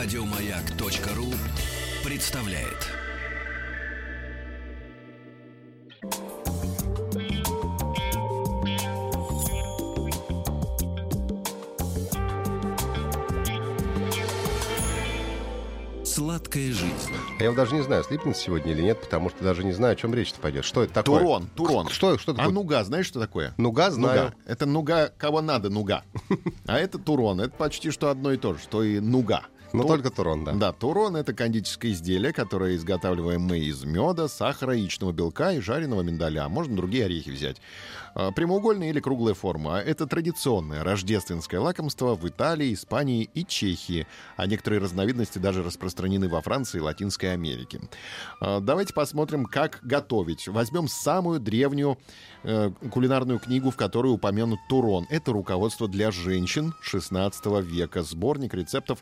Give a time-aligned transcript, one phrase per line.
[0.00, 1.26] Радиомаяк.ру
[2.04, 2.86] представляет.
[16.04, 16.86] Сладкая жизнь.
[17.40, 19.96] Я вот даже не знаю, слипнет сегодня или нет, потому что даже не знаю, о
[19.96, 20.64] чем речь-то пойдет.
[20.64, 21.18] Что это такое?
[21.18, 21.88] Турон, турон.
[21.88, 22.48] Что, что такое?
[22.48, 23.52] А нуга, знаешь, что такое?
[23.56, 24.26] Нуга знаю.
[24.26, 24.34] Нуга.
[24.46, 26.04] Это нуга, кого надо, нуга.
[26.66, 27.40] А это турон.
[27.40, 29.42] Это почти что одно и то же, что и нуга.
[29.72, 30.52] Но Ту- только турон, да.
[30.52, 36.02] Да, турон— это кондитерское изделие, которое изготавливаем мы из меда, сахара, яичного белка и жареного
[36.02, 36.48] миндаля.
[36.48, 37.60] Можно другие орехи взять.
[38.14, 39.78] А, Прямоугольная или круглая форма.
[39.78, 44.06] Это традиционное рождественское лакомство в Италии, Испании и Чехии.
[44.36, 47.80] А некоторые разновидности даже распространены во Франции и Латинской Америке.
[48.40, 50.48] А, Давайте посмотрим, как готовить.
[50.48, 51.98] Возьмем самую древнюю
[52.42, 55.06] э, кулинарную книгу, в которой упомянут турон.
[55.10, 58.02] Это руководство для женщин 16 века.
[58.02, 58.98] Сборник рецептов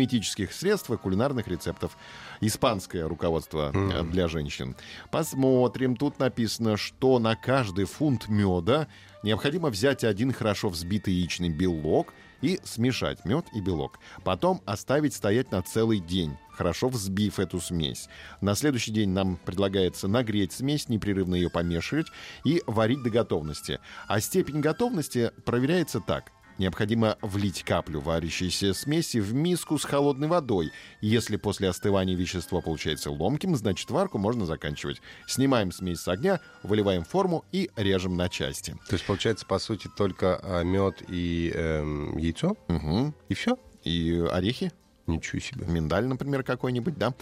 [0.00, 1.96] косметических средств и кулинарных рецептов.
[2.40, 4.74] Испанское руководство э, для женщин.
[5.10, 5.94] Посмотрим.
[5.94, 8.88] Тут написано, что на каждый фунт меда
[9.22, 13.98] необходимо взять один хорошо взбитый яичный белок и смешать мед и белок.
[14.24, 18.08] Потом оставить стоять на целый день, хорошо взбив эту смесь.
[18.40, 22.06] На следующий день нам предлагается нагреть смесь, непрерывно ее помешивать
[22.46, 23.80] и варить до готовности.
[24.08, 26.32] А степень готовности проверяется так.
[26.60, 30.72] Необходимо влить каплю варящейся смеси в миску с холодной водой.
[31.00, 35.00] Если после остывания вещество получается ломким, значит варку можно заканчивать.
[35.26, 38.76] Снимаем смесь с огня, выливаем форму и режем на части.
[38.90, 42.54] То есть, получается, по сути, только а, мед и эм, яйцо?
[42.68, 43.14] Мгм.
[43.30, 43.56] И все?
[43.84, 44.70] И орехи,
[45.06, 45.64] Ничего себе.
[45.66, 47.14] миндаль, например, какой-нибудь, да.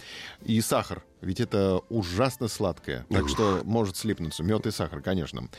[0.43, 4.43] И сахар, ведь это ужасно сладкое, так что может слипнуться.
[4.43, 5.49] Мед и сахар, конечно.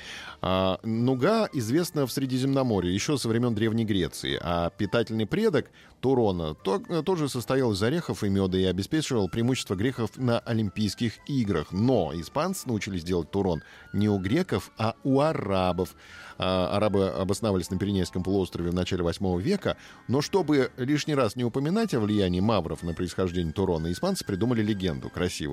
[0.41, 7.03] А, нуга известна в Средиземноморье еще со времен Древней Греции, а питательный предок Турона то-
[7.03, 11.73] тоже состоял из орехов и меда и обеспечивал преимущество греков на Олимпийских играх.
[11.73, 13.63] Но испанцы научились делать турон
[13.93, 15.95] не у греков, а у арабов.
[16.39, 19.77] А, Арабы обосновались на Пиренейском полуострове в начале 8 века,
[20.09, 25.11] но чтобы лишний раз не упоминать о влиянии мавров на происхождение Турона, испанцы придумали легенду
[25.11, 25.50] красивую.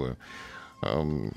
[0.82, 1.32] Эм,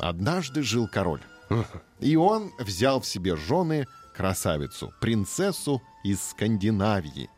[0.00, 1.20] Однажды жил король,
[2.00, 3.86] и он взял в себе жены
[4.16, 7.28] красавицу, принцессу из Скандинавии.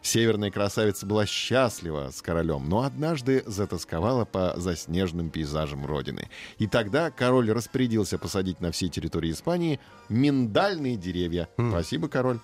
[0.00, 6.30] Северная красавица была счастлива с королем, но однажды затасковала по заснеженным пейзажам родины.
[6.58, 11.48] И тогда король распорядился посадить на всей территории Испании миндальные деревья.
[11.56, 12.38] Спасибо, король.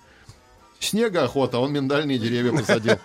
[0.85, 2.97] Снегоохота, он миндальные деревья посадил.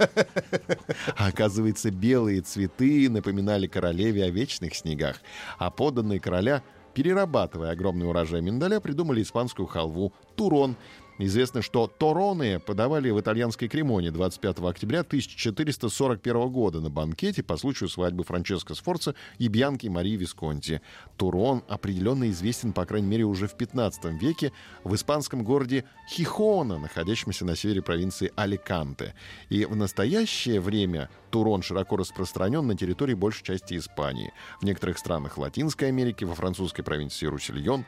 [1.16, 5.16] А оказывается, белые цветы напоминали королеве о вечных снегах.
[5.58, 6.62] А подданные короля,
[6.94, 10.76] перерабатывая огромный урожай миндаля, придумали испанскую халву турон.
[11.22, 17.90] Известно, что тороны подавали в итальянской Кремоне 25 октября 1441 года на банкете по случаю
[17.90, 20.80] свадьбы Франческо Сфорца и Бьянки Марии Висконти.
[21.18, 27.44] Турон определенно известен, по крайней мере, уже в 15 веке в испанском городе Хихона, находящемся
[27.44, 29.14] на севере провинции Аликанте.
[29.50, 34.32] И в настоящее время турон широко распространен на территории большей части Испании.
[34.62, 37.84] В некоторых странах Латинской Америки, во французской провинции Русильон.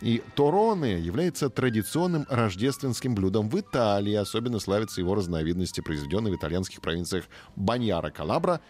[0.00, 4.14] И тороны является традиционным рождественским блюдом в Италии.
[4.14, 8.60] Особенно славятся его разновидности, произведенные в итальянских провинциях Баньяра Калабра,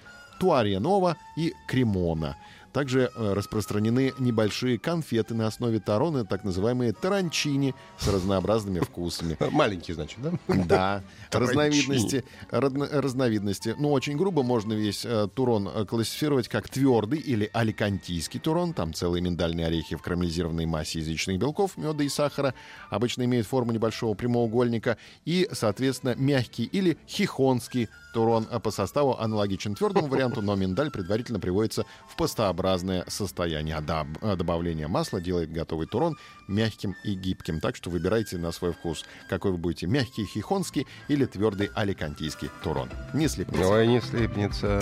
[0.41, 2.37] Туариенова и Кремона.
[2.73, 9.37] Также э, распространены небольшие конфеты на основе тарона, так называемые таранчини, с разнообразными вкусами.
[9.51, 10.33] Маленький, значит, да?
[10.47, 13.75] Да, разновидности, разновидности.
[13.79, 18.73] Ну, очень грубо можно весь э, турон э, классифицировать как твердый или аликантийский турон.
[18.73, 22.55] Там целые миндальные орехи в карамелизированной массе из яичных белков, меда и сахара.
[22.89, 24.97] Обычно имеют форму небольшого прямоугольника.
[25.25, 31.85] И, соответственно, мягкий или хихонский турон по составу аналогичен твердому варианту, но миндаль предварительно приводится
[32.09, 32.17] в
[32.61, 33.77] пастообразное состояние.
[33.77, 36.17] А доб- а добавление масла делает готовый турон
[36.49, 37.61] мягким и гибким.
[37.61, 42.91] Так что выбирайте на свой вкус, какой вы будете, мягкий хихонский или твердый аликантийский турон.
[43.15, 43.69] Не слепнется.
[43.69, 44.81] Ой, не слипнется.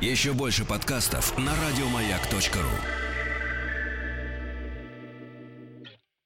[0.00, 3.01] Еще больше подкастов на радиомаяк.ру.